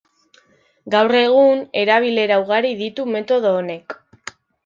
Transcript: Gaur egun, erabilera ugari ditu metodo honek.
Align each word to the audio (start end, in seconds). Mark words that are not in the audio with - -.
Gaur 0.93 1.13
egun, 1.17 1.61
erabilera 1.83 2.39
ugari 2.45 2.73
ditu 2.81 3.07
metodo 3.17 3.55
honek. 3.61 3.97